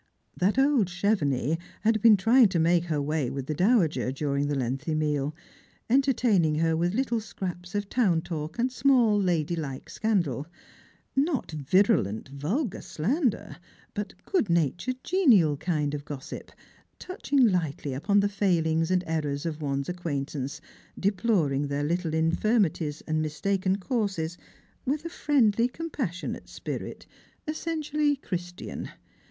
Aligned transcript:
"That 0.41 0.57
old 0.57 0.87
Chevenix" 0.89 1.61
had 1.81 2.01
been 2.01 2.17
trying 2.17 2.47
to 2.47 2.57
make 2.57 2.85
her 2.85 2.99
way 2.99 3.29
with 3.29 3.45
the 3.45 3.53
dowager 3.53 4.11
during 4.11 4.47
the 4.47 4.57
lengthy 4.57 4.95
meal, 4.95 5.35
entertaining 5.91 6.55
her 6.55 6.75
with 6.75 6.95
little 6.95 7.19
scraps 7.19 7.75
of 7.75 7.87
town 7.87 8.23
talk 8.23 8.57
and 8.57 8.71
small 8.71 9.21
lady 9.21 9.55
like 9.55 9.91
scandal; 9.91 10.47
not 11.15 11.49
viru 11.49 12.03
lent 12.03 12.29
vulgar 12.29 12.81
slander, 12.81 13.57
but 13.93 14.15
good 14.25 14.49
natured 14.49 14.95
genial 15.03 15.55
kind 15.55 15.93
of 15.93 16.03
gossip, 16.03 16.51
touching 16.97 17.37
lightly 17.51 17.93
upon 17.93 18.21
the 18.21 18.27
failings 18.27 18.89
and 18.89 19.03
errors 19.05 19.45
of 19.45 19.61
one's 19.61 19.87
acquaint 19.87 20.33
ance, 20.33 20.59
deploring 20.99 21.67
their 21.67 21.83
little 21.83 22.15
infirmities 22.15 23.01
and 23.05 23.21
mistaken 23.21 23.75
courses 23.75 24.35
with 24.83 25.03
96 25.03 25.13
Strangers 25.13 25.13
and 25.13 25.13
Pilgrims. 25.13 25.13
a 25.13 25.23
friendly 25.23 25.67
compassionate 25.67 26.49
spirit, 26.49 27.05
essentially 27.47 28.15
Christain. 28.15 28.89